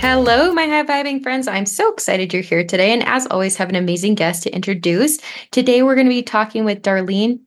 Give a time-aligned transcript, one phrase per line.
[0.00, 1.48] Hello, my high vibing friends.
[1.48, 2.92] I'm so excited you're here today.
[2.92, 5.18] And as always, have an amazing guest to introduce.
[5.50, 7.40] Today, we're going to be talking with Darlene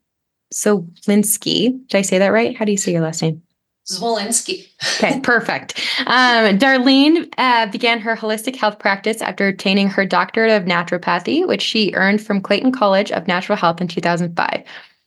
[0.54, 1.88] Solinski.
[1.88, 2.56] Did I say that right?
[2.58, 3.42] How do you say your last name?
[3.90, 4.68] Zwolinski.
[4.98, 5.80] okay, perfect.
[6.00, 11.62] Um, Darlene uh, began her holistic health practice after obtaining her doctorate of naturopathy, which
[11.62, 14.64] she earned from Clayton College of Natural Health in 2005.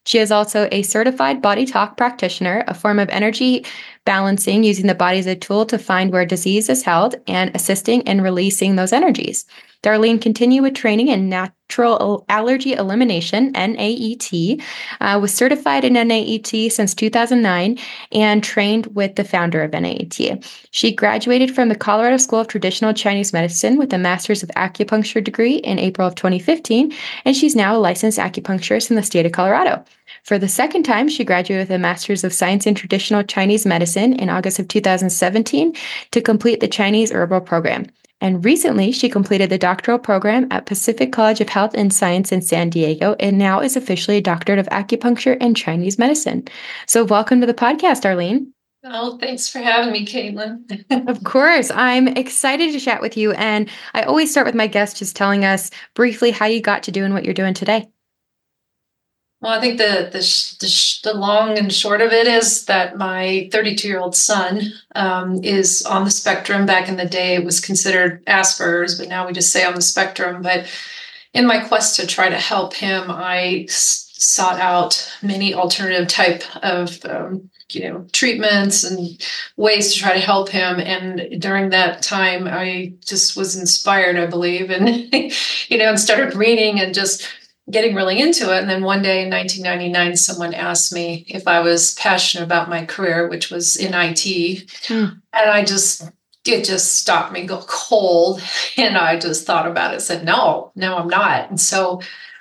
[0.06, 3.64] She is also a certified BodyTalk practitioner, a form of energy
[4.04, 8.02] balancing using the body as a tool to find where disease is held and assisting
[8.02, 9.46] in releasing those energies.
[9.84, 14.62] Darlene continued with training in natural allergy elimination, NAET,
[15.02, 17.78] uh, was certified in NAET since 2009
[18.12, 20.42] and trained with the founder of NAET.
[20.70, 25.22] She graduated from the Colorado School of Traditional Chinese Medicine with a Master's of Acupuncture
[25.22, 26.90] degree in April of 2015,
[27.26, 29.84] and she's now a licensed acupuncturist in the state of Colorado.
[30.24, 34.14] For the second time, she graduated with a Master's of Science in Traditional Chinese Medicine
[34.14, 35.74] in August of 2017
[36.12, 37.84] to complete the Chinese Herbal Program.
[38.22, 42.40] And recently, she completed the doctoral program at Pacific College of Health and Science in
[42.40, 46.48] San Diego and now is officially a doctorate of acupuncture and Chinese medicine.
[46.86, 48.46] So, welcome to the podcast, Darlene.
[48.82, 50.84] Oh, thanks for having me, Caitlin.
[51.08, 51.70] of course.
[51.70, 53.32] I'm excited to chat with you.
[53.32, 56.92] And I always start with my guests just telling us briefly how you got to
[56.92, 57.88] doing what you're doing today.
[59.44, 60.20] Well, I think the the
[60.60, 65.44] the, the long and short of it is that my 32 year old son um,
[65.44, 66.64] is on the spectrum.
[66.64, 69.82] Back in the day, it was considered Asperger's, but now we just say on the
[69.82, 70.40] spectrum.
[70.40, 70.66] But
[71.34, 77.04] in my quest to try to help him, I sought out many alternative type of
[77.04, 79.22] um, you know treatments and
[79.58, 84.26] ways to try to help him and during that time i just was inspired i
[84.26, 84.88] believe and
[85.68, 87.26] you know and started reading and just
[87.70, 88.60] getting really into it.
[88.60, 92.84] And then one day in 1999, someone asked me if I was passionate about my
[92.84, 94.70] career, which was in IT.
[94.86, 95.18] Hmm.
[95.32, 96.10] And I just,
[96.46, 98.42] it just stopped me go cold.
[98.76, 101.48] And I just thought about it, said, no, no, I'm not.
[101.48, 102.00] And so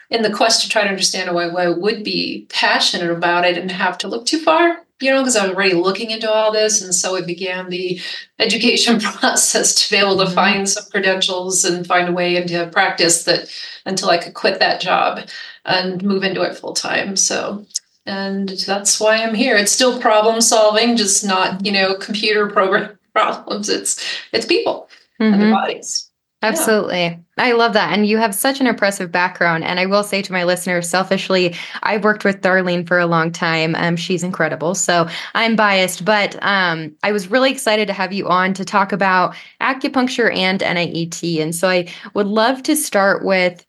[0.09, 3.57] in the quest to try to understand why, why I would be passionate about it
[3.57, 6.51] and have to look too far, you know, because I was already looking into all
[6.51, 6.81] this.
[6.81, 7.99] And so I began the
[8.39, 10.35] education process to be able to mm-hmm.
[10.35, 13.49] find some credentials and find a way into practice that
[13.85, 15.27] until I could quit that job
[15.65, 17.15] and move into it full time.
[17.15, 17.65] So,
[18.05, 19.57] and that's why I'm here.
[19.57, 23.69] It's still problem solving, just not, you know, computer program problems.
[23.69, 25.33] It's, it's people mm-hmm.
[25.33, 26.02] and their bodies.
[26.43, 26.99] Absolutely.
[26.99, 27.17] Yeah.
[27.37, 27.93] I love that.
[27.93, 29.63] And you have such an impressive background.
[29.63, 33.31] And I will say to my listeners, selfishly, I've worked with Darlene for a long
[33.31, 33.75] time.
[33.75, 34.75] Um, she's incredible.
[34.75, 38.91] So I'm biased, but um, I was really excited to have you on to talk
[38.91, 41.41] about acupuncture and NAET.
[41.41, 43.65] And so I would love to start with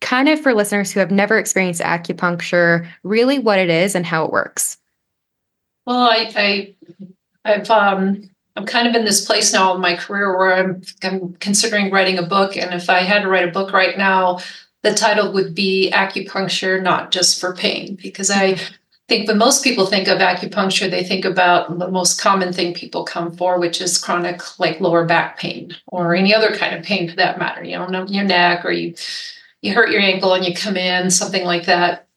[0.00, 4.24] kind of for listeners who have never experienced acupuncture, really what it is and how
[4.26, 4.76] it works.
[5.86, 6.74] Well, I, I
[7.44, 11.34] I've um I'm kind of in this place now in my career where I'm, I'm
[11.34, 12.56] considering writing a book.
[12.56, 14.40] And if I had to write a book right now,
[14.82, 18.58] the title would be Acupuncture, Not Just for Pain, because I
[19.06, 23.04] think when most people think of acupuncture, they think about the most common thing people
[23.04, 27.08] come for, which is chronic, like lower back pain or any other kind of pain
[27.08, 27.62] for that matter.
[27.62, 28.94] You know, your neck or you
[29.62, 32.08] you hurt your ankle and you come in, something like that.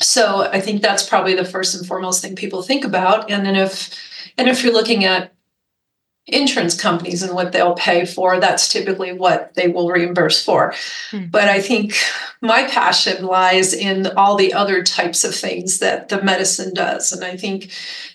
[0.00, 3.30] So I think that's probably the first and foremost thing people think about.
[3.30, 3.94] And then if
[4.38, 5.31] and if you're looking at
[6.26, 10.72] insurance companies and what they'll pay for that's typically what they will reimburse for.
[11.10, 11.30] Mm.
[11.30, 11.94] but i think
[12.40, 17.12] my passion lies in all the other types of things that the medicine does.
[17.12, 17.72] And i think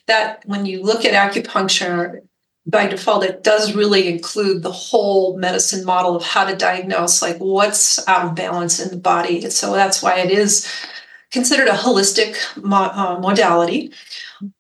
[0.08, 2.22] that when you look at acupuncture
[2.66, 7.38] by default it does really include the whole medicine model of how to diagnose like
[7.38, 9.44] what's out of balance in the body.
[9.44, 10.68] And so that's why it is
[11.32, 13.92] considered a holistic mo- uh, modality.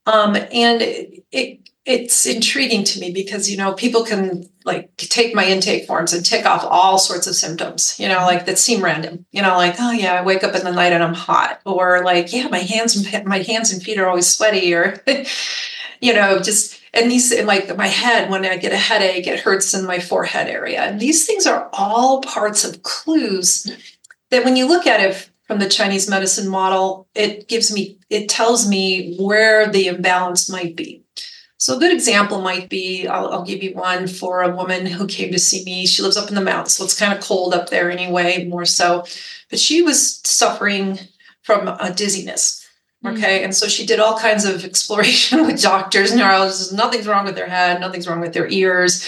[0.06, 5.34] Um, and it, it it's intriguing to me because you know people can like take
[5.34, 8.84] my intake forms and tick off all sorts of symptoms you know like that seem
[8.84, 9.25] random.
[9.31, 12.04] You know like oh yeah i wake up in the night and i'm hot or
[12.04, 15.01] like yeah my hands and my hands and feet are always sweaty or
[16.01, 19.40] you know just and these and like my head when i get a headache it
[19.40, 20.81] hurts in my forehead area.
[20.81, 23.72] And these things are all parts of clues
[24.30, 28.28] that when you look at it from the chinese medicine model it gives me it
[28.28, 31.06] tells me where the imbalance might be
[31.57, 35.07] So a good example might be I'll, I'll, give you one for a woman who
[35.07, 35.88] came to see me.
[35.88, 38.65] She lives up in the mountains, so it's kind of cold up there anyway, more
[38.65, 39.06] so.
[39.50, 41.00] But she was suffering
[41.42, 42.68] from a dizziness.
[43.01, 43.09] Hmm.
[43.09, 43.38] Okay.
[43.38, 43.45] Mm-hmm.
[43.45, 46.71] And so she did all kinds of exploration with doctors, neurologists.
[46.71, 49.07] Nothing's wrong with their head, nothing's wrong with their ears.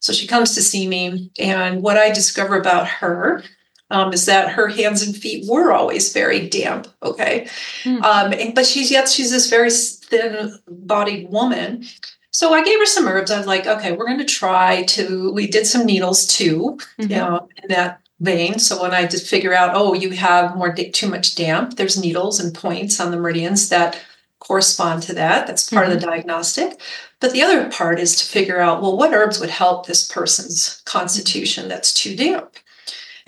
[0.00, 1.30] So she comes to see me.
[1.38, 3.42] And what I discover about her
[3.90, 6.86] um, is that her hands and feet were always very damp.
[7.02, 7.48] Okay.
[7.84, 8.02] Mm.
[8.02, 9.70] Um, and, but she's yet she's this very
[10.08, 11.84] thin bodied woman.
[12.30, 13.30] So I gave her some herbs.
[13.30, 17.02] I was like, okay, we're going to try to, we did some needles too, mm-hmm.
[17.02, 18.58] you know, in that vein.
[18.58, 22.38] So when I did figure out, oh, you have more too much damp, there's needles
[22.38, 23.98] and points on the meridians that
[24.40, 25.46] correspond to that.
[25.46, 25.94] That's part mm-hmm.
[25.94, 26.16] of the mm-hmm.
[26.16, 26.80] diagnostic.
[27.20, 30.80] But the other part is to figure out, well, what herbs would help this person's
[30.84, 32.54] constitution that's too damp?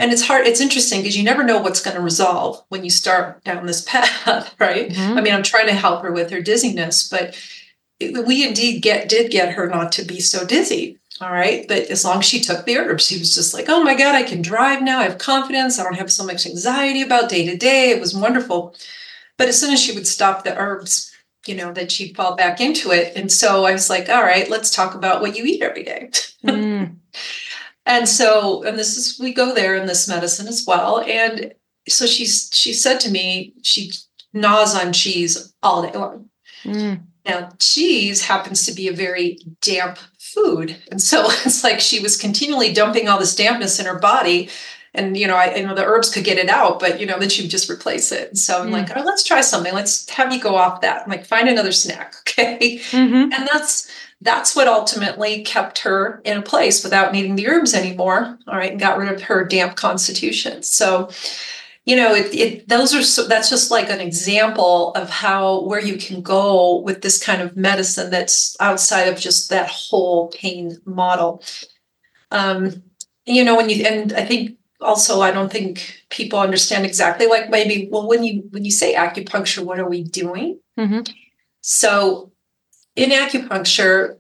[0.01, 2.91] And it's hard, it's interesting because you never know what's going to resolve when you
[2.91, 4.91] start down this path, right?
[4.91, 5.19] Mm-hmm.
[5.19, 7.39] I mean, I'm trying to help her with her dizziness, but
[8.01, 11.69] we indeed get did get her not to be so dizzy all right.
[11.69, 14.15] But as long as she took the herbs, she was just like, oh my God,
[14.15, 15.01] I can drive now.
[15.01, 15.79] I have confidence.
[15.79, 17.91] I don't have so much anxiety about day to day.
[17.91, 18.75] It was wonderful.
[19.37, 21.13] But as soon as she would stop the herbs,
[21.47, 23.15] you know, then she'd fall back into it.
[23.17, 26.11] And so I was like, all right, let's talk about what you eat every day.
[26.45, 26.97] Mm.
[27.91, 31.01] and so, and this is, we go there in this medicine as well.
[31.01, 31.53] And
[31.89, 33.91] so she's, she said to me, she
[34.33, 36.31] gnaws on cheese all day long.
[36.63, 37.03] Mm.
[37.27, 40.77] Now, cheese happens to be a very damp food.
[40.93, 44.51] And so it's like she was continually dumping all this dampness in her body.
[44.95, 47.19] And, you know, I, I know the herbs could get it out, but, you know,
[47.19, 48.29] then she would just replace it.
[48.29, 48.73] And so I'm mm.
[48.73, 49.75] like, oh, let's try something.
[49.75, 51.03] Let's have you go off that.
[51.03, 52.15] I'm like, find another snack.
[52.31, 52.79] Okay.
[52.79, 53.33] Mm-hmm.
[53.33, 53.91] And that's,
[54.21, 58.39] that's what ultimately kept her in a place without needing the herbs anymore.
[58.47, 58.73] All right.
[58.73, 60.63] And got rid of her damp constitution.
[60.63, 61.09] So,
[61.87, 65.81] you know it, it those are so that's just like an example of how where
[65.81, 70.77] you can go with this kind of medicine that's outside of just that whole pain
[70.85, 71.43] model
[72.31, 72.83] um
[73.27, 77.51] you know when you and i think also i don't think people understand exactly like
[77.51, 81.01] maybe well when you when you say acupuncture what are we doing mm-hmm.
[81.61, 82.31] so
[83.01, 84.17] in acupuncture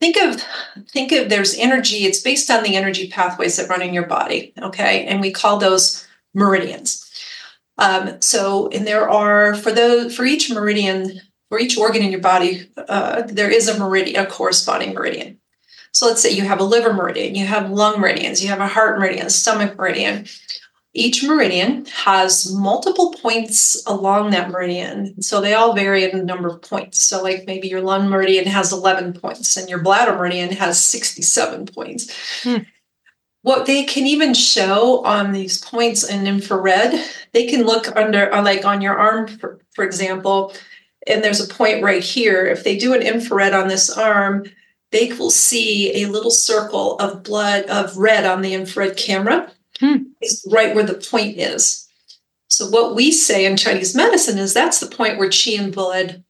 [0.00, 0.42] think of
[0.90, 4.52] think of there's energy it's based on the energy pathways that run in your body
[4.60, 7.04] okay and we call those meridians
[7.78, 12.20] um, so, and there are for those for each meridian, for each organ in your
[12.20, 15.38] body, uh, there is a meridian, a corresponding meridian.
[15.92, 18.68] So, let's say you have a liver meridian, you have lung meridians, you have a
[18.68, 20.26] heart meridian, stomach meridian.
[20.96, 25.20] Each meridian has multiple points along that meridian.
[25.20, 27.00] So they all vary in the number of points.
[27.00, 31.66] So, like maybe your lung meridian has 11 points and your bladder meridian has 67
[31.66, 32.14] points.
[32.42, 32.58] Hmm
[33.44, 36.98] what they can even show on these points in infrared
[37.32, 40.52] they can look under uh, like on your arm for, for example
[41.06, 44.44] and there's a point right here if they do an infrared on this arm
[44.90, 49.98] they will see a little circle of blood of red on the infrared camera hmm.
[50.24, 51.88] Is right where the point is
[52.48, 56.24] so what we say in chinese medicine is that's the point where qi and blood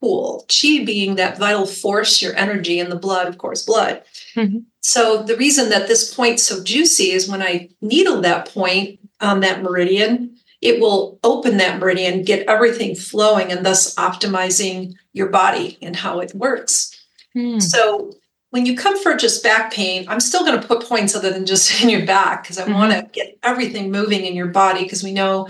[0.00, 4.02] pool qi being that vital force your energy and the blood of course blood
[4.34, 4.58] mm-hmm.
[4.86, 9.40] So the reason that this point's so juicy is when I needle that point on
[9.40, 15.78] that meridian, it will open that meridian, get everything flowing, and thus optimizing your body
[15.80, 16.94] and how it works.
[17.32, 17.60] Hmm.
[17.60, 18.12] So
[18.54, 21.44] when you come for just back pain, I'm still going to put points other than
[21.44, 22.74] just in your back because I mm-hmm.
[22.74, 25.48] want to get everything moving in your body because we know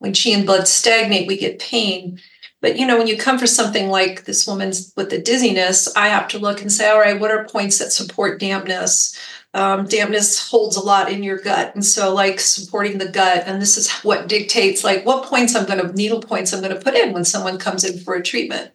[0.00, 2.20] when qi and blood stagnate, we get pain.
[2.60, 6.08] But you know, when you come for something like this woman's with the dizziness, I
[6.08, 9.18] have to look and say, all right, what are points that support dampness?
[9.54, 13.62] Um, dampness holds a lot in your gut, and so like supporting the gut, and
[13.62, 16.80] this is what dictates like what points I'm going to needle points I'm going to
[16.80, 18.70] put in when someone comes in for a treatment.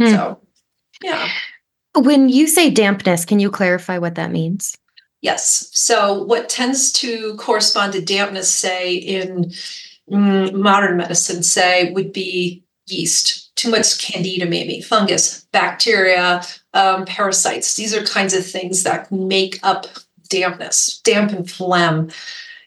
[0.00, 0.08] Hmm.
[0.08, 0.40] So,
[1.02, 1.28] yeah.
[1.94, 4.76] When you say dampness, can you clarify what that means?
[5.20, 5.70] Yes.
[5.72, 9.52] So, what tends to correspond to dampness, say in
[10.10, 16.42] mm, modern medicine, say would be yeast, too much candida, maybe fungus, bacteria,
[16.74, 17.74] um, parasites.
[17.74, 19.86] These are kinds of things that make up
[20.28, 22.10] dampness, damp and phlegm.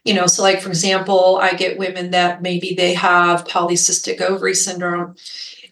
[0.03, 4.55] You know, so like for example, I get women that maybe they have polycystic ovary
[4.55, 5.15] syndrome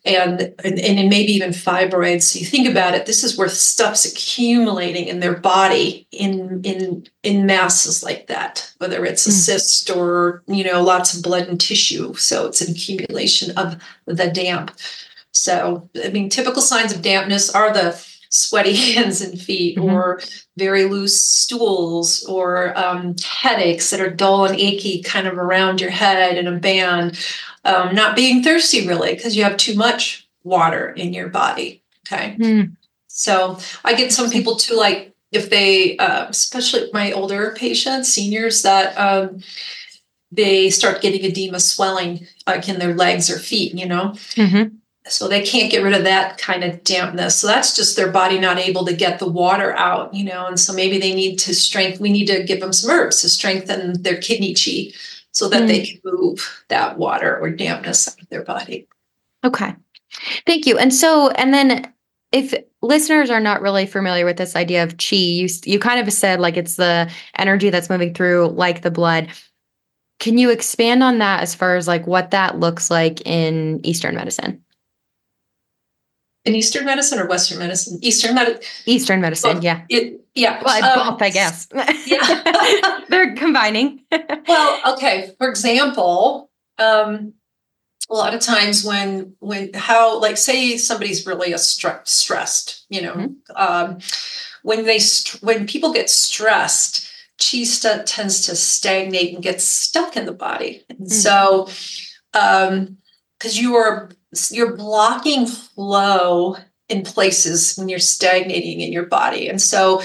[0.05, 2.23] and, and and maybe even fibroids.
[2.23, 7.07] So you think about it, this is where stuff's accumulating in their body in in
[7.23, 9.33] in masses like that, whether it's a mm.
[9.33, 12.13] cyst or you know lots of blood and tissue.
[12.15, 14.71] So it's an accumulation of the damp.
[15.31, 17.91] So I mean, typical signs of dampness are the
[18.29, 19.93] sweaty hands and feet, mm-hmm.
[19.93, 20.21] or
[20.57, 25.91] very loose stools, or um, headaches that are dull and achy, kind of around your
[25.91, 27.17] head in a band
[27.65, 31.81] um, not being thirsty really because you have too much water in your body.
[32.07, 32.35] Okay.
[32.39, 32.75] Mm.
[33.07, 38.61] So I get some people to like if they, uh, especially my older patients, seniors,
[38.61, 39.41] that um,
[40.31, 44.11] they start getting edema swelling like in their legs or feet, you know.
[44.35, 44.75] Mm-hmm.
[45.07, 47.35] So they can't get rid of that kind of dampness.
[47.35, 50.47] So that's just their body not able to get the water out, you know.
[50.47, 52.01] And so maybe they need to strengthen.
[52.01, 54.97] We need to give them some herbs to strengthen their kidney chi,
[55.31, 55.67] so that mm.
[55.67, 58.87] they can move that water or dampness out of their body.
[59.43, 59.75] Okay,
[60.47, 60.77] thank you.
[60.79, 61.93] And so, and then
[62.31, 66.11] if listeners are not really familiar with this idea of chi, you you kind of
[66.11, 69.29] said like it's the energy that's moving through like the blood.
[70.19, 74.15] Can you expand on that as far as like what that looks like in Eastern
[74.15, 74.63] medicine?
[76.45, 77.99] In Eastern medicine or Western medicine?
[78.01, 78.61] Eastern medicine.
[78.85, 79.81] Eastern medicine, well, yeah.
[79.89, 80.61] It, yeah.
[80.63, 81.67] Well, um, both, I guess.
[82.05, 83.01] Yeah.
[83.09, 84.01] They're combining.
[84.47, 85.33] well, okay.
[85.39, 87.33] For example, um,
[88.09, 93.01] a lot of times when when how like say somebody's really a stre- stressed you
[93.01, 93.55] know mm-hmm.
[93.55, 93.97] um,
[94.61, 100.15] when they st- when people get stressed chi st- tends to stagnate and get stuck
[100.15, 101.07] in the body and mm-hmm.
[101.07, 101.67] so
[102.39, 102.97] um
[103.39, 104.09] because you are
[104.51, 106.57] you're blocking flow
[106.89, 110.01] in places when you're stagnating in your body and so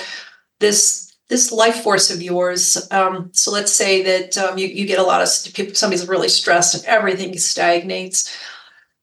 [0.60, 2.86] this this life force of yours.
[2.90, 6.28] Um, so let's say that um, you, you get a lot of people, somebody's really
[6.28, 8.36] stressed and everything stagnates.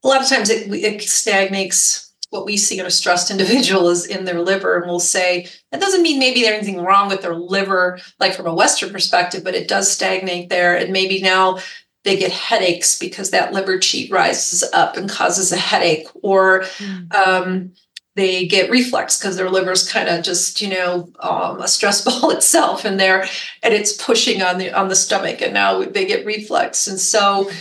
[0.04, 2.04] A lot of times it, it stagnates.
[2.30, 5.80] What we see in a stressed individual is in their liver, and we'll say that
[5.80, 9.56] doesn't mean maybe there's anything wrong with their liver, like from a Western perspective, but
[9.56, 10.76] it does stagnate there.
[10.76, 11.60] And maybe now
[12.08, 17.14] they get headaches because that liver chi rises up and causes a headache, or mm.
[17.14, 17.74] um,
[18.16, 22.32] they get reflux because their liver's kind of just you know um, a stress ball
[22.32, 23.28] itself and there
[23.62, 26.88] and it's pushing on the on the stomach and now they get reflux.
[26.88, 27.52] And so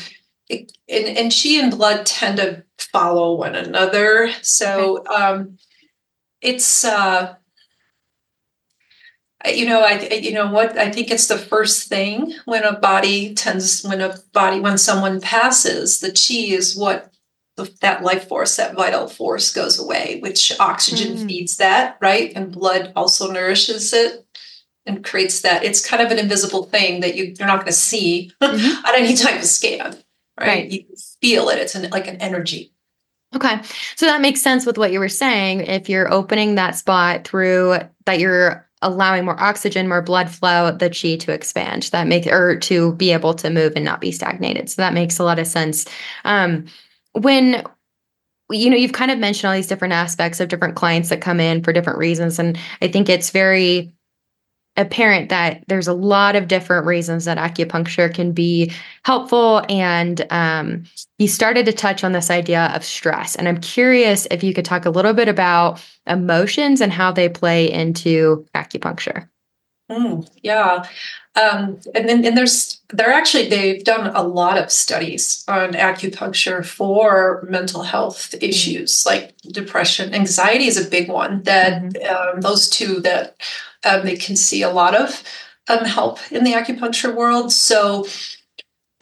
[0.48, 4.30] it, and, and chi and blood tend to follow one another.
[4.42, 5.58] So um,
[6.40, 7.34] it's uh,
[9.44, 13.34] you know i you know what i think it's the first thing when a body
[13.34, 17.12] tends when a body when someone passes the chi is what
[17.80, 21.26] that life force, that vital force goes away, which oxygen mm.
[21.26, 22.32] feeds that, right?
[22.36, 24.26] And blood also nourishes it
[24.84, 25.64] and creates that.
[25.64, 28.86] It's kind of an invisible thing that you, you're not going to see mm-hmm.
[28.86, 29.92] at any type of scan,
[30.38, 30.46] right?
[30.46, 30.70] right?
[30.70, 30.84] You
[31.22, 31.58] feel it.
[31.58, 32.72] It's an, like an energy.
[33.34, 33.60] Okay.
[33.96, 35.60] So that makes sense with what you were saying.
[35.60, 40.90] If you're opening that spot through that you're allowing more oxygen, more blood flow, the
[40.90, 44.68] chi to expand, that make or to be able to move and not be stagnated.
[44.68, 45.87] So that makes a lot of sense.
[46.25, 46.66] Um,
[47.12, 47.64] when
[48.50, 51.40] you know you've kind of mentioned all these different aspects of different clients that come
[51.40, 53.92] in for different reasons and i think it's very
[54.76, 58.73] apparent that there's a lot of different reasons that acupuncture can be
[59.04, 59.64] helpful.
[59.68, 60.85] And um,
[61.18, 63.35] you started to touch on this idea of stress.
[63.37, 67.28] And i'm curious if you could talk a little bit about emotions and how they
[67.28, 69.28] play into acupuncture
[69.90, 70.84] mm, yeah
[71.36, 76.64] um, and then and there's they're actually they've done a lot of studies on acupuncture
[76.64, 78.44] for mental health mm-hmm.
[78.44, 81.42] issues like depression, anxiety is a big one.
[81.42, 82.36] That mm-hmm.
[82.36, 83.36] um, those two that
[83.84, 85.22] um, they can see a lot of
[85.68, 87.52] um, help in the acupuncture world.
[87.52, 88.06] So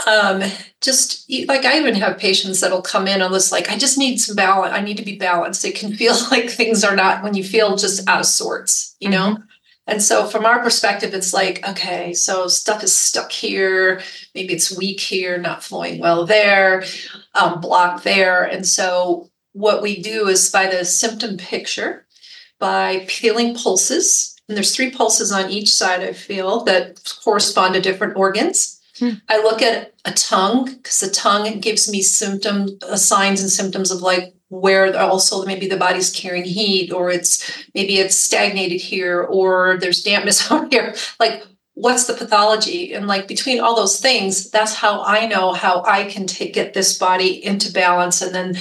[0.09, 0.43] um
[0.81, 4.19] just like i even have patients that'll come in on this like i just need
[4.19, 7.35] some balance i need to be balanced it can feel like things are not when
[7.35, 9.41] you feel just out of sorts you mm-hmm.
[9.87, 14.01] And so, from our perspective, it's like, okay, so stuff is stuck here.
[14.35, 16.85] Maybe it's weak here, not flowing well there,
[17.35, 18.45] um, blocked there.
[18.45, 22.07] And so, what we do is by the symptom picture,
[22.59, 27.81] by feeling pulses, and there's three pulses on each side, I feel, that correspond to
[27.81, 28.81] different organs.
[28.99, 29.15] Hmm.
[29.29, 33.91] I look at a tongue because the tongue gives me symptom uh, signs and symptoms
[33.91, 39.23] of like where also maybe the body's carrying heat or it's maybe it's stagnated here
[39.23, 40.95] or there's dampness out here.
[41.19, 41.45] Like
[41.75, 42.95] what's the pathology?
[42.95, 46.75] And like between all those things that's how i know how i can take get
[46.75, 48.55] this body into balance and then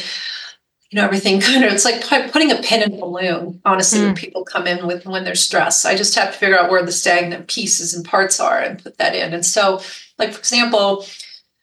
[0.90, 4.06] you know everything kind of it's like putting a pin in a balloon honestly mm.
[4.06, 5.86] when people come in with when they're stressed.
[5.86, 8.98] I just have to figure out where the stagnant pieces and parts are and put
[8.98, 9.34] that in.
[9.34, 9.82] And so
[10.18, 11.06] like for example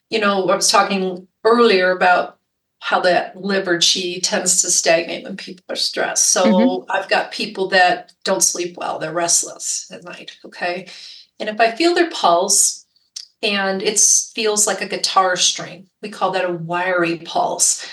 [0.09, 2.40] you know i was talking earlier about
[2.81, 6.27] how that liver chi tends to stagnate when people are stressed.
[6.29, 6.91] So mm-hmm.
[6.91, 10.37] I've got people that don't sleep well, they're restless at night.
[10.45, 10.89] Okay.
[11.39, 12.85] And if I feel their pulse
[13.43, 17.87] and it feels like a guitar string, we call that a wiry pulse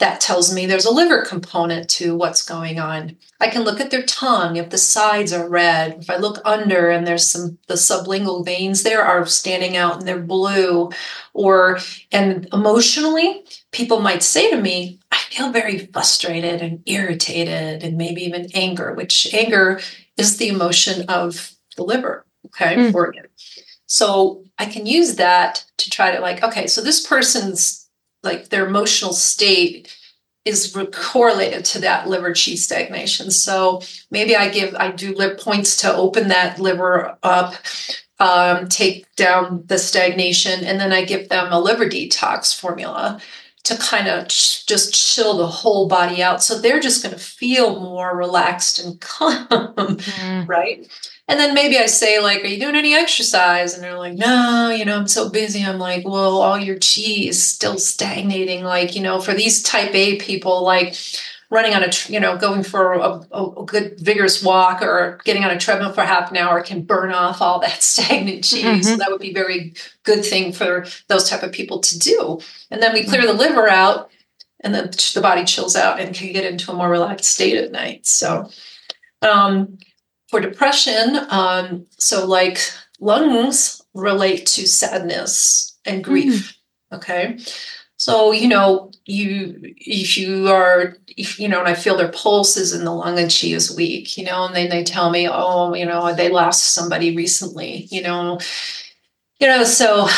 [0.00, 3.16] that tells me there's a liver component to what's going on.
[3.38, 5.98] I can look at their tongue if the sides are red.
[6.00, 10.08] If I look under and there's some the sublingual veins there are standing out and
[10.08, 10.90] they're blue
[11.34, 11.78] or
[12.10, 18.22] and emotionally people might say to me, I feel very frustrated and irritated and maybe
[18.22, 19.80] even anger, which anger
[20.16, 22.94] is the emotion of the liver, okay, mm.
[22.94, 23.26] organ.
[23.86, 27.88] So I can use that to try to like, okay, so this person's
[28.22, 29.96] like their emotional state
[30.44, 33.30] is correlated to that liver qi stagnation.
[33.30, 37.54] So maybe I give, I do lip points to open that liver up,
[38.18, 43.20] um, take down the stagnation, and then I give them a liver detox formula
[43.64, 46.42] to kind of ch- just chill the whole body out.
[46.42, 50.48] So they're just going to feel more relaxed and calm, mm.
[50.48, 50.88] right?
[51.30, 53.74] And then maybe I say, like, are you doing any exercise?
[53.74, 55.64] And they're like, no, you know, I'm so busy.
[55.64, 58.64] I'm like, well, all your chi is still stagnating.
[58.64, 60.96] Like, you know, for these type A people, like
[61.48, 65.52] running on a, you know, going for a, a, good vigorous walk or getting on
[65.52, 68.58] a treadmill for half an hour can burn off all that stagnant chi.
[68.58, 68.82] Mm-hmm.
[68.82, 72.40] So that would be very good thing for those type of people to do.
[72.72, 74.10] And then we clear the liver out
[74.58, 77.70] and then the body chills out and can get into a more relaxed state at
[77.70, 78.04] night.
[78.04, 78.50] So,
[79.22, 79.78] um,
[80.30, 82.58] for depression, um, so like
[83.00, 86.56] lungs relate to sadness and grief.
[86.92, 86.96] Mm.
[86.96, 87.38] Okay.
[87.96, 92.72] So, you know, you if you are if you know, and I feel their pulses
[92.72, 95.74] in the lung and she is weak, you know, and then they tell me, oh,
[95.74, 98.38] you know, they lost somebody recently, you know.
[99.40, 100.08] You know, so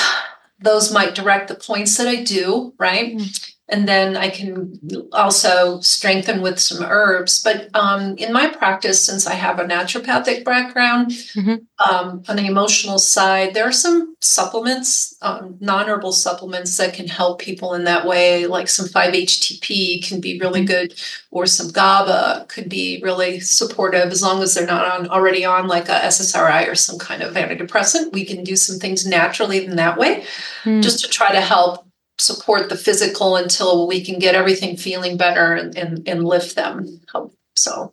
[0.61, 3.17] those might direct the points that I do, right?
[3.17, 4.79] Mm and then I can
[5.13, 7.43] also strengthen with some herbs.
[7.43, 11.55] But um, in my practice, since I have a naturopathic background, mm-hmm.
[11.91, 17.09] um, on the emotional side, there are some supplements, um, non herbal supplements that can
[17.09, 20.67] help people in that way, like some 5-HTP can be really mm-hmm.
[20.67, 21.01] good,
[21.31, 25.67] or some GABA could be really supportive as long as they're not on already on
[25.67, 28.13] like a SSRI or some kind of antidepressant.
[28.13, 30.27] We can do some things naturally in that way,
[30.65, 30.83] mm.
[30.83, 31.87] just to try to help
[32.23, 37.01] support the physical until we can get everything feeling better and, and, and lift them.
[37.15, 37.93] Um, so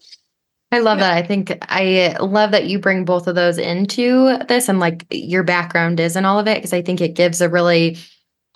[0.72, 1.16] I love yeah.
[1.16, 1.18] that.
[1.24, 5.44] I think I love that you bring both of those into this and like your
[5.44, 7.98] background is and all of it because I think it gives a really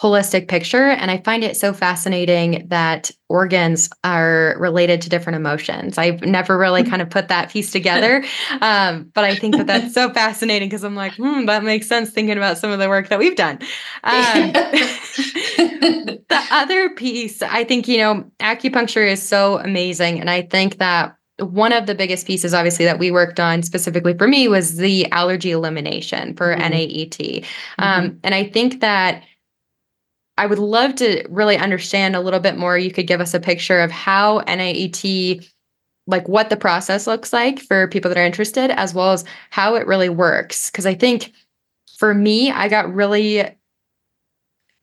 [0.03, 0.89] holistic picture.
[0.89, 5.97] And I find it so fascinating that organs are related to different emotions.
[5.97, 8.23] I've never really kind of put that piece together.
[8.61, 12.11] Um, but I think that that's so fascinating because I'm like, hmm, that makes sense
[12.11, 13.59] thinking about some of the work that we've done.
[14.03, 20.19] Um, the other piece, I think, you know, acupuncture is so amazing.
[20.19, 24.15] And I think that one of the biggest pieces obviously that we worked on specifically
[24.17, 26.69] for me was the allergy elimination for mm-hmm.
[26.69, 27.45] NAET.
[27.79, 28.17] Um, mm-hmm.
[28.23, 29.23] and I think that
[30.37, 32.77] I would love to really understand a little bit more.
[32.77, 35.47] You could give us a picture of how NAET,
[36.07, 39.75] like what the process looks like for people that are interested, as well as how
[39.75, 40.71] it really works.
[40.71, 41.31] Because I think
[41.97, 43.45] for me, I got really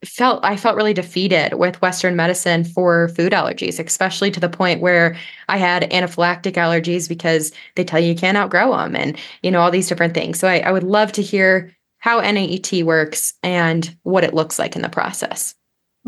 [0.04, 4.80] felt I felt really defeated with Western medicine for food allergies, especially to the point
[4.80, 5.16] where
[5.48, 9.60] I had anaphylactic allergies because they tell you you can't outgrow them and you know
[9.60, 10.38] all these different things.
[10.38, 14.74] So I, I would love to hear how NAET works and what it looks like
[14.74, 15.54] in the process.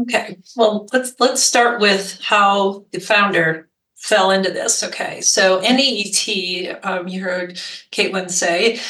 [0.00, 0.38] Okay.
[0.56, 4.82] Well, let's let's start with how the founder fell into this.
[4.82, 5.20] Okay.
[5.20, 7.54] So NAET, um, you heard
[7.92, 8.80] Caitlin say,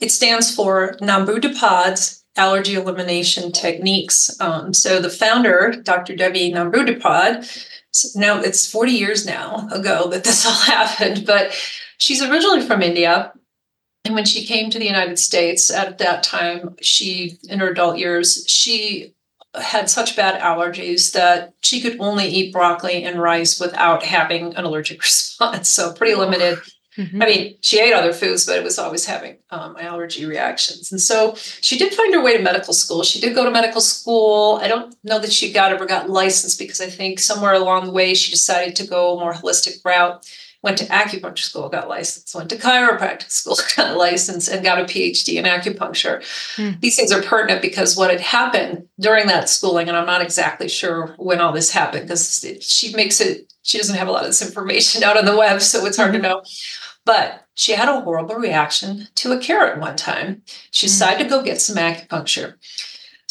[0.00, 4.34] it stands for Nambudripad's Allergy Elimination Techniques.
[4.40, 6.16] Um, so the founder, Dr.
[6.16, 11.52] Debbie Devi Nambudripad, now it's 40 years now ago that this all happened, but
[11.98, 13.32] she's originally from India
[14.04, 17.98] and when she came to the United States at that time, she, in her adult
[17.98, 19.14] years, she
[19.54, 24.64] had such bad allergies that she could only eat broccoli and rice without having an
[24.64, 25.68] allergic response.
[25.68, 26.58] So, pretty limited.
[26.98, 27.22] Mm-hmm.
[27.22, 30.92] I mean, she ate other foods, but it was always having um, allergy reactions.
[30.92, 33.02] And so she did find her way to medical school.
[33.02, 34.58] She did go to medical school.
[34.60, 37.92] I don't know that she got ever got licensed because I think somewhere along the
[37.92, 40.26] way she decided to go a more holistic route
[40.62, 44.84] went to acupuncture school, got licensed, went to chiropractic school, got licensed, and got a
[44.84, 46.20] PhD in acupuncture.
[46.56, 46.80] Mm.
[46.80, 50.68] These things are pertinent because what had happened during that schooling, and I'm not exactly
[50.68, 54.28] sure when all this happened because she makes it, she doesn't have a lot of
[54.28, 56.22] this information out on the web, so it's hard mm-hmm.
[56.22, 56.42] to know.
[57.04, 60.42] But she had a horrible reaction to a carrot one time.
[60.70, 60.90] She mm.
[60.90, 62.54] decided to go get some acupuncture.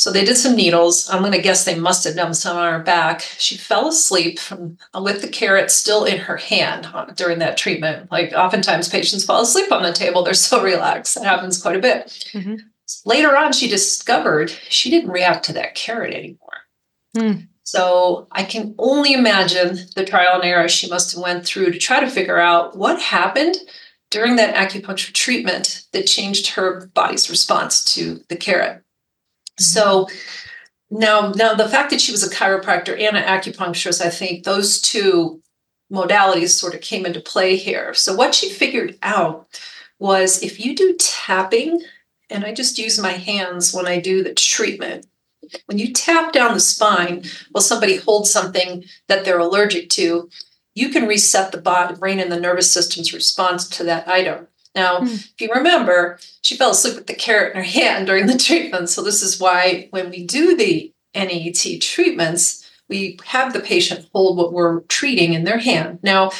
[0.01, 1.07] So they did some needles.
[1.11, 3.21] I'm going to guess they must have done some on her back.
[3.37, 8.11] She fell asleep from, with the carrot still in her hand during that treatment.
[8.11, 10.23] Like oftentimes patients fall asleep on the table.
[10.23, 11.13] They're so relaxed.
[11.13, 12.07] That happens quite a bit.
[12.33, 12.55] Mm-hmm.
[13.05, 16.49] Later on, she discovered she didn't react to that carrot anymore.
[17.15, 17.49] Mm.
[17.61, 21.77] So I can only imagine the trial and error she must have went through to
[21.77, 23.57] try to figure out what happened
[24.09, 28.83] during that acupuncture treatment that changed her body's response to the carrot.
[29.59, 30.07] So
[30.89, 34.81] now, now the fact that she was a chiropractor and an acupuncturist, I think those
[34.81, 35.41] two
[35.91, 37.93] modalities sort of came into play here.
[37.93, 39.47] So what she figured out
[39.99, 41.81] was if you do tapping,
[42.29, 45.05] and I just use my hands when I do the treatment,
[45.65, 50.29] when you tap down the spine while somebody holds something that they're allergic to,
[50.75, 54.47] you can reset the body, brain, and the nervous system's response to that item.
[54.75, 55.13] Now, mm.
[55.13, 58.89] if you remember, she fell asleep with the carrot in her hand during the treatment.
[58.89, 64.37] So, this is why when we do the NAET treatments, we have the patient hold
[64.37, 65.99] what we're treating in their hand.
[66.03, 66.31] Now,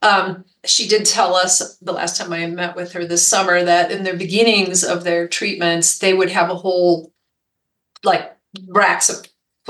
[0.00, 3.90] um, she did tell us the last time I met with her this summer that
[3.90, 7.12] in the beginnings of their treatments, they would have a whole
[8.04, 8.36] like
[8.68, 9.26] racks of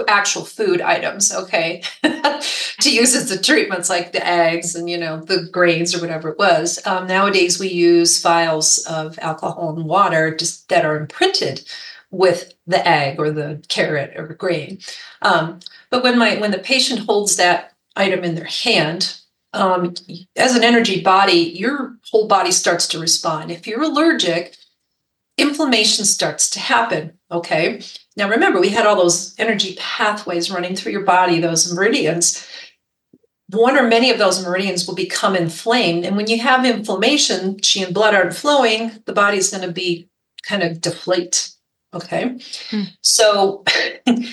[0.09, 5.21] actual food items, okay, to use as the treatments like the eggs and, you know,
[5.21, 6.85] the grains or whatever it was.
[6.87, 11.65] Um, nowadays, we use vials of alcohol and water just that are imprinted
[12.11, 14.79] with the egg or the carrot or grain.
[15.23, 19.19] Um, but when my when the patient holds that item in their hand,
[19.55, 19.95] um,
[20.37, 23.51] as an energy body, your whole body starts to respond.
[23.51, 24.57] If you're allergic,
[25.37, 27.19] inflammation starts to happen.
[27.31, 27.83] Okay.
[28.17, 32.47] Now, remember, we had all those energy pathways running through your body, those meridians.
[33.49, 36.05] One or many of those meridians will become inflamed.
[36.05, 40.09] And when you have inflammation, qi and blood aren't flowing, the body's going to be
[40.43, 41.51] kind of deflate.
[41.95, 42.39] Okay.
[42.71, 42.83] Hmm.
[43.03, 43.65] So,
[44.07, 44.25] um,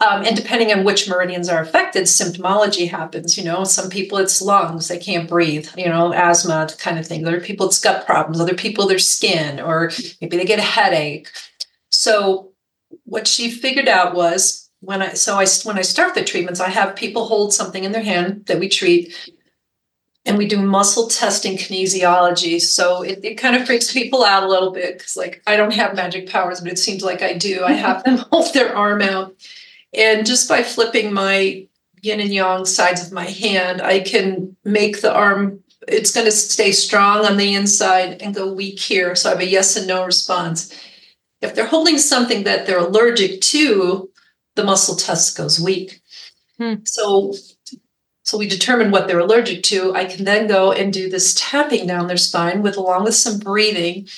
[0.00, 3.38] and depending on which meridians are affected, symptomology happens.
[3.38, 7.24] You know, some people it's lungs, they can't breathe, you know, asthma kind of thing.
[7.24, 11.30] Other people it's gut problems, other people their skin, or maybe they get a headache.
[11.90, 12.53] So,
[13.04, 16.68] what she figured out was when I so I when I start the treatments, I
[16.68, 19.14] have people hold something in their hand that we treat,
[20.24, 22.60] and we do muscle testing kinesiology.
[22.60, 25.72] So it, it kind of freaks people out a little bit because like I don't
[25.72, 27.64] have magic powers, but it seems like I do.
[27.64, 29.34] I have them hold their arm out,
[29.96, 31.66] and just by flipping my
[32.02, 35.60] yin and yang sides of my hand, I can make the arm.
[35.86, 39.14] It's going to stay strong on the inside and go weak here.
[39.14, 40.74] So I have a yes and no response
[41.40, 44.10] if they're holding something that they're allergic to,
[44.54, 46.00] the muscle test goes weak.
[46.58, 46.74] Hmm.
[46.84, 47.34] So,
[48.22, 49.94] so we determine what they're allergic to.
[49.94, 53.38] I can then go and do this tapping down their spine with along with some
[53.38, 54.08] breathing.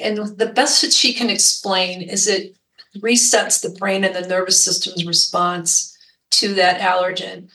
[0.00, 2.56] And the best that she can explain is it
[2.98, 5.96] resets the brain and the nervous system's response
[6.30, 7.48] to that allergen.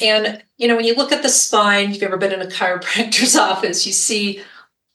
[0.00, 2.46] And you know, when you look at the spine, if you've ever been in a
[2.46, 4.40] chiropractor's office, you see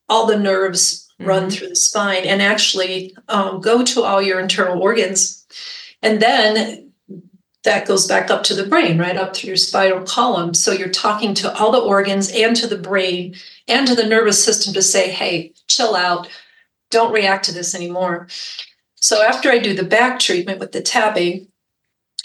[0.07, 1.49] all the nerves run mm-hmm.
[1.51, 5.45] through the spine and actually um, go to all your internal organs.
[6.01, 6.91] And then
[7.63, 10.53] that goes back up to the brain, right up through your spinal column.
[10.53, 13.35] So you're talking to all the organs and to the brain
[13.67, 16.29] and to the nervous system to say, hey, chill out,
[16.89, 18.27] don't react to this anymore.
[18.95, 21.47] So after I do the back treatment with the tapping,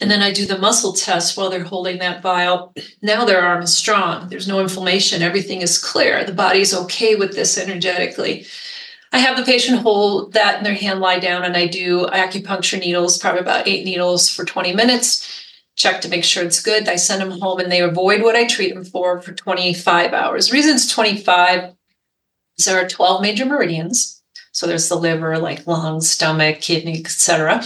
[0.00, 2.74] and then I do the muscle test while they're holding that vial.
[3.00, 4.28] Now their arm is strong.
[4.28, 5.22] There's no inflammation.
[5.22, 6.24] Everything is clear.
[6.24, 8.46] The body's okay with this energetically.
[9.14, 12.80] I have the patient hold that in their hand, lie down, and I do acupuncture
[12.80, 15.46] needles, probably about eight needles for 20 minutes.
[15.76, 16.88] Check to make sure it's good.
[16.88, 20.50] I send them home and they avoid what I treat them for for 25 hours.
[20.50, 21.74] Reasons 25
[22.58, 24.20] is there are 12 major meridians.
[24.50, 27.62] So there's the liver, like lungs, stomach, kidney, etc.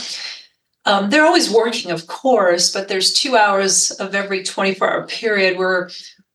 [0.84, 5.56] Um, they're always working, of course, but there's two hours of every 24 hour period
[5.56, 5.88] where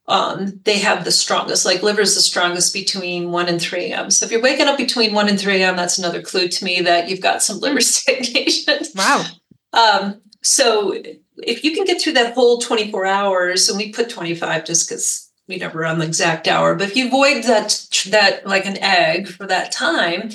[0.08, 4.12] um, they have the strongest, like liver is the strongest between 1 and 3 a.m.
[4.12, 6.82] So if you're waking up between 1 and 3 a.m., that's another clue to me
[6.82, 8.80] that you've got some liver stagnation.
[8.96, 9.26] Wow.
[9.72, 10.94] Um, so
[11.38, 15.32] if you can get through that whole 24 hours, and we put 25 just because
[15.48, 19.28] we never run the exact hour, but if you avoid that, that like an egg
[19.28, 20.30] for that time,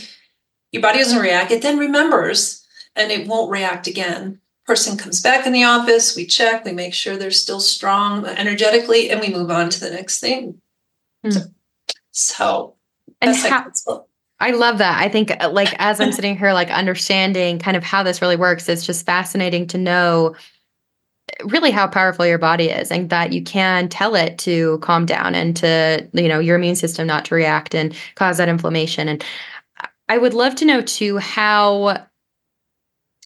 [0.72, 5.46] your body doesn't react, it then remembers and it won't react again person comes back
[5.46, 9.50] in the office, we check, we make sure they're still strong energetically, and we move
[9.50, 10.60] on to the next thing.
[11.24, 11.32] Mm.
[11.32, 11.40] So,
[12.10, 12.76] so
[13.22, 13.72] and how,
[14.38, 15.02] I love that.
[15.02, 18.36] I think uh, like as I'm sitting here, like understanding kind of how this really
[18.36, 20.36] works, it's just fascinating to know
[21.44, 25.34] really how powerful your body is and that you can tell it to calm down
[25.34, 29.08] and to, you know, your immune system not to react and cause that inflammation.
[29.08, 29.24] And
[30.10, 32.06] I would love to know too how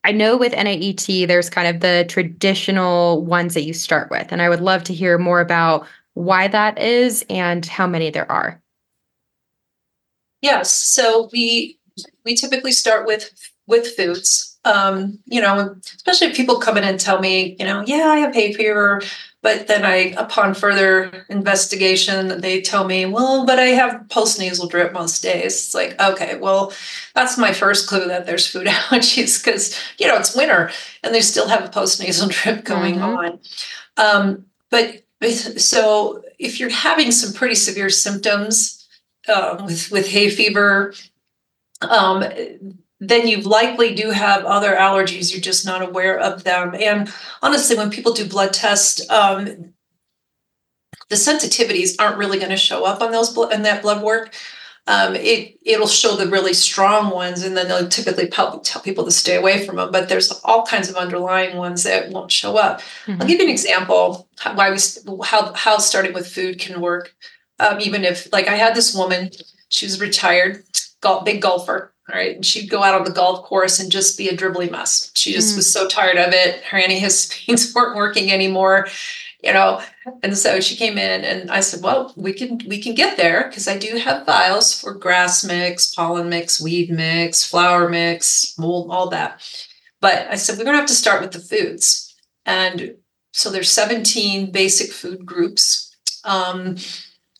[0.04, 4.32] I know with NAET, there's kind of the traditional ones that you start with.
[4.32, 8.30] And I would love to hear more about why that is and how many there
[8.30, 8.60] are.
[10.40, 10.72] Yes.
[10.72, 11.78] So we
[12.24, 13.32] we typically start with
[13.66, 14.58] with foods.
[14.64, 18.18] Um, you know, especially if people come in and tell me, you know, yeah, I
[18.18, 19.02] have hay fever,
[19.42, 24.68] but then I, upon further investigation, they tell me, well, but I have post nasal
[24.68, 25.56] drip most days.
[25.56, 26.72] It's like, okay, well,
[27.14, 30.70] that's my first clue that there's food allergies because, you know, it's winter
[31.02, 33.02] and they still have a post nasal drip going mm-hmm.
[33.16, 33.40] on.
[33.96, 35.02] Um, but
[35.56, 38.86] so if you're having some pretty severe symptoms
[39.32, 40.94] um, with, with hay fever,
[41.82, 42.24] um,
[43.02, 45.32] then you likely do have other allergies.
[45.32, 46.74] You're just not aware of them.
[46.78, 47.12] And
[47.42, 49.74] honestly, when people do blood tests, um,
[51.08, 54.34] the sensitivities aren't really going to show up on those in that blood work.
[54.86, 59.12] Um, it it'll show the really strong ones, and then they'll typically tell people to
[59.12, 59.92] stay away from them.
[59.92, 62.80] But there's all kinds of underlying ones that won't show up.
[63.06, 63.20] Mm-hmm.
[63.20, 64.78] I'll give you an example why we
[65.24, 67.14] how how starting with food can work.
[67.60, 69.30] Um, even if like I had this woman,
[69.68, 70.64] she was retired,
[71.24, 72.36] big golfer, all right.
[72.36, 75.12] And she'd go out on the golf course and just be a dribbly mess.
[75.14, 75.56] She just mm.
[75.56, 76.62] was so tired of it.
[76.64, 78.88] Her antihistamines weren't working anymore,
[79.42, 79.80] you know.
[80.22, 83.46] And so she came in and I said, Well, we can we can get there
[83.48, 88.90] because I do have vials for grass mix, pollen mix, weed mix, flower mix, mold,
[88.90, 89.40] all that.
[90.00, 92.16] But I said, we're gonna have to start with the foods.
[92.44, 92.96] And
[93.32, 95.96] so there's 17 basic food groups.
[96.24, 96.76] Um,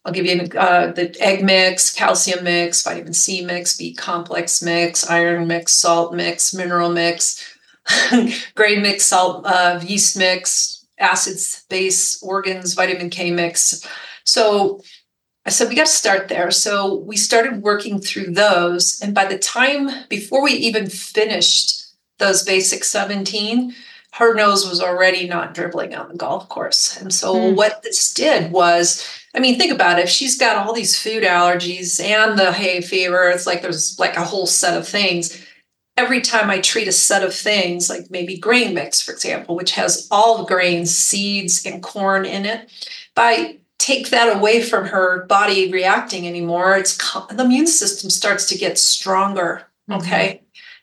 [0.05, 5.09] I'll give you uh, the egg mix, calcium mix, vitamin C mix, B complex mix,
[5.09, 7.57] iron mix, salt mix, mineral mix,
[8.55, 13.87] grain mix, salt, uh, yeast mix, acids, base, organs, vitamin K mix.
[14.25, 14.81] So
[15.45, 16.51] I said, we got to start there.
[16.51, 19.01] So we started working through those.
[19.03, 23.75] And by the time, before we even finished those basic 17,
[24.13, 27.01] her nose was already not dribbling on the golf course.
[27.01, 27.57] And so mm.
[27.57, 30.05] what this did was, I mean, think about it.
[30.05, 34.17] If she's got all these food allergies and the hay fever, it's like there's like
[34.17, 35.43] a whole set of things.
[35.97, 39.73] Every time I treat a set of things, like maybe grain mix, for example, which
[39.73, 42.71] has all the grains, seeds, and corn in it,
[43.15, 46.97] by take that away from her body reacting anymore, it's
[47.31, 49.63] the immune system starts to get stronger.
[49.91, 50.01] Mm-hmm.
[50.01, 50.43] Okay.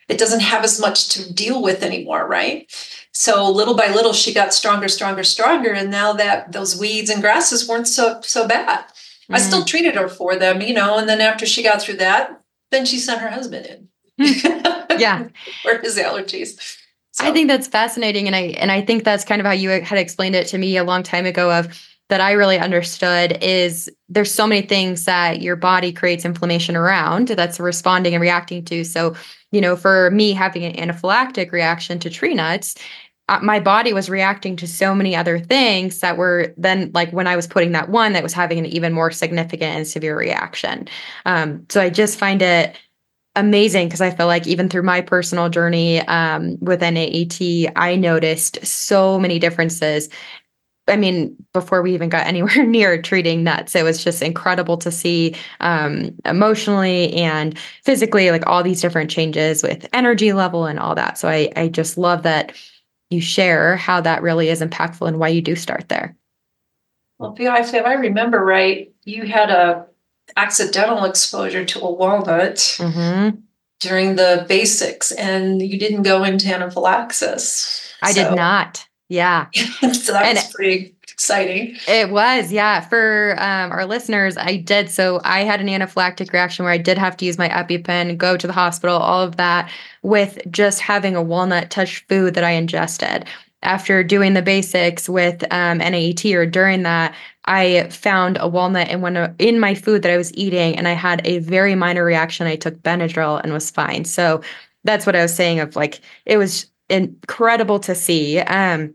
[0.09, 2.67] It doesn't have as much to deal with anymore, right?
[3.11, 7.21] So little by little she got stronger stronger stronger and now that those weeds and
[7.21, 9.35] grasses weren't so so bad mm.
[9.35, 12.41] i still treated her for them you know and then after she got through that
[12.71, 13.87] then she sent her husband in
[14.99, 15.27] yeah
[15.61, 16.77] for his allergies
[17.11, 17.25] so.
[17.25, 19.97] i think that's fascinating and i and i think that's kind of how you had
[19.97, 24.33] explained it to me a long time ago of that I really understood is there's
[24.33, 28.83] so many things that your body creates inflammation around that's responding and reacting to.
[28.83, 29.15] So,
[29.51, 32.75] you know, for me having an anaphylactic reaction to tree nuts,
[33.29, 37.27] uh, my body was reacting to so many other things that were then like when
[37.27, 40.87] I was putting that one that was having an even more significant and severe reaction.
[41.27, 42.75] Um, so I just find it
[43.35, 48.65] amazing because I feel like even through my personal journey um, with NAET, I noticed
[48.65, 50.09] so many differences.
[50.89, 54.91] I mean, before we even got anywhere near treating nuts, it was just incredible to
[54.91, 60.95] see um, emotionally and physically, like all these different changes with energy level and all
[60.95, 61.17] that.
[61.17, 62.53] So I, I just love that
[63.09, 66.15] you share how that really is impactful and why you do start there.
[67.17, 69.87] Well, if I remember right, you had a
[70.37, 73.37] accidental exposure to a walnut mm-hmm.
[73.79, 77.93] during the basics, and you didn't go into anaphylaxis.
[78.01, 78.29] I so.
[78.29, 78.87] did not.
[79.09, 79.47] Yeah.
[79.53, 81.75] so that and was pretty exciting.
[81.87, 82.79] It was, yeah.
[82.79, 84.89] For um, our listeners, I did.
[84.89, 88.37] So I had an anaphylactic reaction where I did have to use my EpiPen, go
[88.37, 89.69] to the hospital, all of that
[90.01, 93.25] with just having a walnut touch food that I ingested.
[93.61, 99.01] After doing the basics with um, NAET or during that, I found a walnut in
[99.01, 102.47] one in my food that I was eating, and I had a very minor reaction.
[102.47, 104.05] I took Benadryl and was fine.
[104.05, 104.41] So
[104.85, 105.59] that's what I was saying.
[105.59, 108.39] Of like, it was incredible to see.
[108.39, 108.93] Um,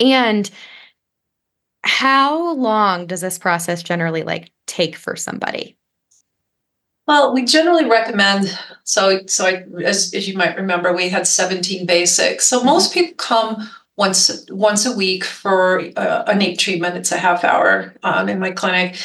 [0.00, 0.50] and
[1.82, 5.76] how long does this process generally like take for somebody?
[7.06, 11.84] Well, we generally recommend so so I, as as you might remember, we had 17
[11.84, 12.46] basics.
[12.46, 12.66] So mm-hmm.
[12.66, 16.96] most people come once once a week for a, a NAET treatment.
[16.96, 18.96] It's a half hour um, in my clinic.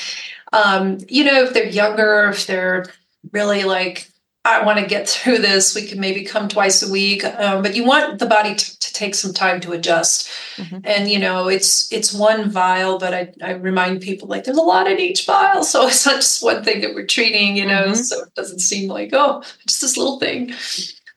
[0.53, 2.85] Um, you know, if they're younger, if they're
[3.33, 4.09] really like
[4.45, 5.75] I want to get through this.
[5.75, 8.93] We can maybe come twice a week, um, but you want the body to, to
[8.93, 10.29] take some time to adjust.
[10.55, 10.79] Mm-hmm.
[10.85, 14.61] And you know, it's it's one vial, but I, I remind people like there's a
[14.61, 17.57] lot in each vial, so it's not just one thing that we're treating.
[17.57, 17.95] You know, mm-hmm.
[17.95, 20.53] so it doesn't seem like oh, just this little thing.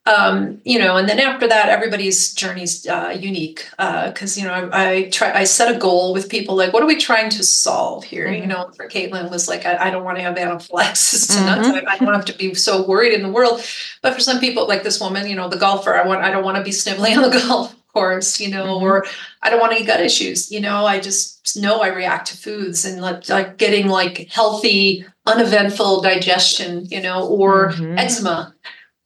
[0.05, 4.53] Um, you know, and then after that, everybody's journey's uh, unique because uh, you know
[4.53, 7.45] I, I, try I set a goal with people like, what are we trying to
[7.45, 8.27] solve here?
[8.27, 8.43] Mm-hmm.
[8.43, 11.61] You know, for Caitlin was like, I, I don't want to have anaphylaxis tonight.
[11.61, 11.89] Mm-hmm.
[11.89, 13.65] I, I don't have to be so worried in the world.
[14.03, 16.45] But for some people, like this woman, you know, the golfer, I want I don't
[16.45, 18.85] want to be sniveling on the golf course, you know, mm-hmm.
[18.85, 19.07] or
[19.41, 20.51] I don't want any gut issues.
[20.51, 25.05] You know, I just know I react to foods and like, like getting like healthy,
[25.27, 27.99] uneventful digestion, you know, or mm-hmm.
[27.99, 28.53] eczema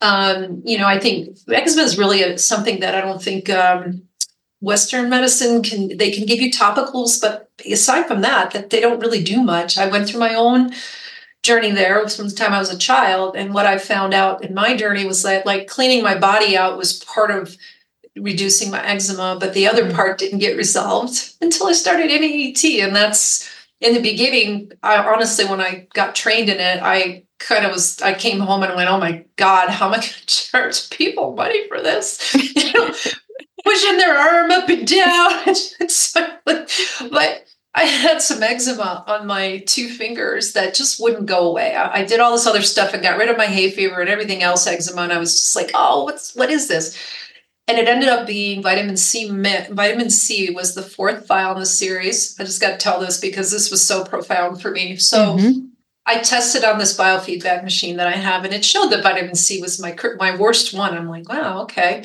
[0.01, 4.03] um, you know, I think eczema is really a, something that I don't think um,
[4.61, 5.97] Western medicine can.
[5.97, 9.77] They can give you topicals, but aside from that, that they don't really do much.
[9.77, 10.71] I went through my own
[11.43, 14.53] journey there from the time I was a child, and what I found out in
[14.53, 17.55] my journey was that like cleaning my body out was part of
[18.15, 19.93] reducing my eczema, but the other mm.
[19.93, 23.49] part didn't get resolved until I started NAET, and that's
[23.81, 24.71] in the beginning.
[24.83, 28.63] I honestly, when I got trained in it, I kind of was I came home
[28.63, 32.33] and went, oh my God, how am I going to charge people money for this?
[32.33, 32.93] You know,
[33.63, 35.43] pushing their arm up and down.
[37.11, 37.45] but
[37.75, 41.75] I had some eczema on my two fingers that just wouldn't go away.
[41.75, 44.09] I, I, did all this other stuff and got rid of my hay fever and
[44.09, 46.97] everything else eczema, and I was just like, oh, what's what is this?
[47.67, 49.29] And it ended up being vitamin C.
[49.29, 52.35] Vitamin C was the fourth file in the series.
[52.39, 54.97] I just got to tell this because this was so profound for me.
[54.97, 55.37] So.
[55.37, 55.66] Mm-hmm
[56.07, 59.61] I tested on this biofeedback machine that I have, and it showed that vitamin C
[59.61, 60.97] was my my worst one.
[60.97, 62.03] I'm like, wow, okay,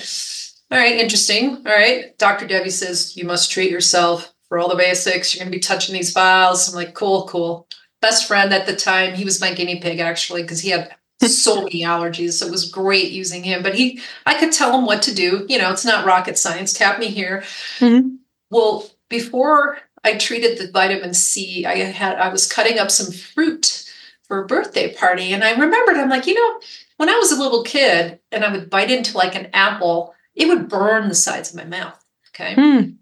[0.73, 1.57] all right, interesting.
[1.67, 2.47] All right, Dr.
[2.47, 5.35] Devi says you must treat yourself for all the basics.
[5.35, 6.69] You're going to be touching these files.
[6.69, 7.69] I'm like, cool, cool.
[8.01, 11.57] Best friend at the time, he was my guinea pig actually because he had so
[11.65, 12.33] many allergies.
[12.33, 13.63] So it was great using him.
[13.63, 15.45] But he, I could tell him what to do.
[15.47, 16.73] You know, it's not rocket science.
[16.73, 17.45] Tap me here.
[17.79, 18.17] Mm-hmm.
[18.51, 23.92] Well, before I treated the vitamin C, I had I was cutting up some fruit
[24.33, 25.35] for a birthday party.
[25.35, 26.61] And I remembered, I'm like, you know,
[26.97, 30.49] when I was a little kid and I would bite into like an apple, it
[30.49, 32.03] would burn the sides of my mouth.
[32.31, 32.55] Okay.
[32.55, 32.93] Hmm.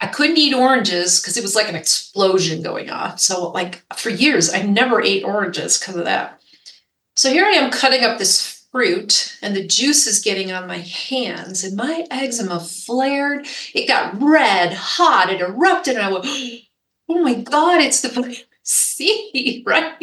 [0.00, 3.20] I couldn't eat oranges because it was like an explosion going off.
[3.20, 6.40] So, like, for years, I never ate oranges because of that.
[7.14, 10.78] So, here I am cutting up this fruit, and the juice is getting on my
[10.78, 13.46] hands, and my eczema flared.
[13.74, 16.26] It got red, hot, it erupted, and I went,
[17.08, 18.08] Oh my God, it's the
[18.70, 19.94] C, right?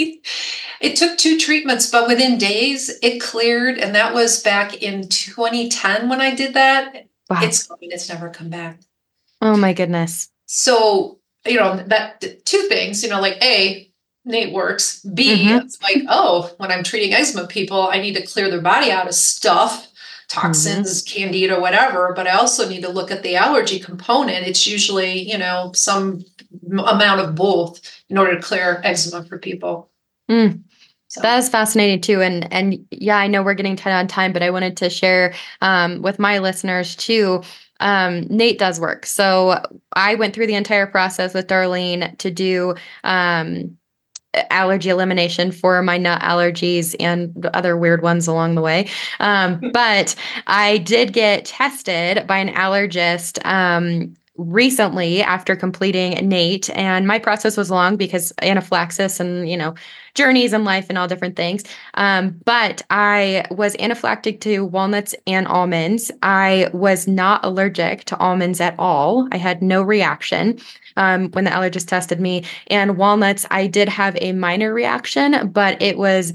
[0.81, 3.77] It took two treatments, but within days it cleared.
[3.77, 7.07] And that was back in 2010 when I did that.
[7.29, 7.39] Wow.
[7.41, 8.79] It's it's never come back.
[9.41, 10.29] Oh my goodness.
[10.45, 13.91] So, you know, that two things, you know, like A,
[14.25, 15.01] NAET works.
[15.01, 15.65] B, mm-hmm.
[15.65, 19.07] it's like, oh, when I'm treating eczema people, I need to clear their body out
[19.07, 19.86] of stuff,
[20.27, 21.19] toxins, mm-hmm.
[21.19, 22.13] candida, whatever.
[22.15, 24.47] But I also need to look at the allergy component.
[24.47, 26.25] It's usually, you know, some
[26.71, 29.89] amount of both in order to clear eczema for people.
[30.29, 30.63] Mm.
[31.09, 31.21] So.
[31.21, 34.43] That is fascinating too, and and yeah, I know we're getting tight on time, but
[34.43, 37.41] I wanted to share um, with my listeners too.
[37.79, 39.61] Um, NAET does work, so
[39.93, 43.77] I went through the entire process with Darlene to do um,
[44.51, 48.89] allergy elimination for my nut allergies and other weird ones along the way.
[49.19, 50.15] Um, but
[50.47, 56.69] I did get tested by an allergist um, recently after completing NAET.
[56.71, 59.73] and my process was long because anaphylaxis and you know
[60.13, 61.63] journeys in life and all different things.
[61.95, 66.11] Um, but i was anaphylactic to walnuts and almonds.
[66.23, 69.27] I was not allergic to almonds at all.
[69.31, 70.59] I had no reaction
[70.97, 72.43] um, when the allergist tested me.
[72.67, 76.33] And walnuts i did have a minor reaction but it was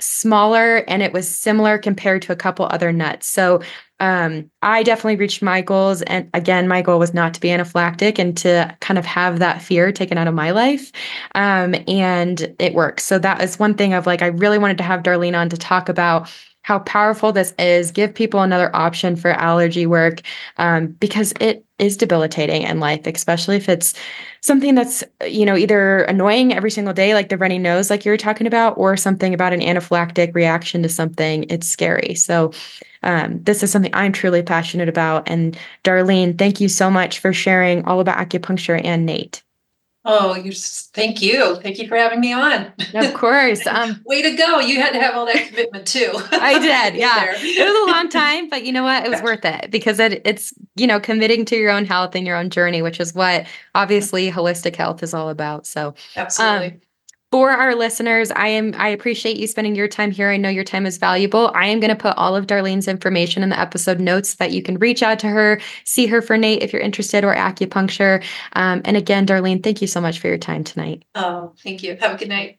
[0.00, 3.26] smaller and it was similar compared to a couple other nuts.
[3.26, 3.62] So
[4.00, 6.02] um, I definitely reached my goals.
[6.02, 9.62] And again, my goal was not to be anaphylactic and to kind of have that
[9.62, 10.90] fear taken out of my life.
[11.34, 13.04] Um, and it works.
[13.04, 15.56] So that is one thing of like, I really wanted to have Darlene on to
[15.56, 16.30] talk about
[16.62, 20.20] how powerful this is, give people another option for allergy work
[20.58, 23.94] um, because it is debilitating in life, especially if it's
[24.42, 28.10] something that's, you know, either annoying every single day, like the runny nose, like you
[28.10, 31.44] were talking about, or something about an anaphylactic reaction to something.
[31.48, 32.14] It's scary.
[32.14, 32.52] So,
[33.02, 35.28] um, this is something I'm truly passionate about.
[35.28, 39.42] And Darlene, thank you so much for sharing all about acupuncture and NAET.
[40.04, 41.56] Oh, you thank you.
[41.56, 42.72] Thank you for having me on.
[42.94, 43.60] Of course.
[43.70, 44.58] Um, Way to go.
[44.58, 46.10] You had to have all that commitment too.
[46.32, 46.98] I did.
[46.98, 47.34] Yeah.
[47.36, 49.04] it was a long time, but you know what?
[49.04, 52.26] It was worth it because it, it's, you know, committing to your own health and
[52.26, 55.66] your own journey, which is what obviously holistic health is all about.
[55.66, 56.66] So, absolutely.
[56.66, 56.80] Um,
[57.30, 60.30] for our listeners, I am I appreciate you spending your time here.
[60.30, 61.52] I know your time is valuable.
[61.54, 64.52] I am going to put all of Darlene's information in the episode notes so that
[64.52, 68.24] you can reach out to her, see her for NAET if you're interested, or acupuncture.
[68.54, 71.04] Um, and again, Darlene, thank you so much for your time tonight.
[71.14, 71.96] Oh, thank you.
[72.00, 72.58] Have a good night.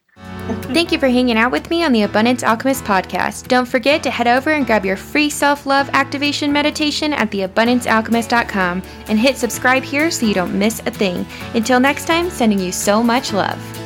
[0.73, 3.47] Thank you for hanging out with me on the Abundance Alchemist podcast.
[3.47, 8.83] Don't forget to head over and grab your free self love activation meditation at theabundancealchemist.com
[9.07, 11.25] and hit subscribe here so you don't miss a thing.
[11.53, 13.80] Until next time, sending you so much love.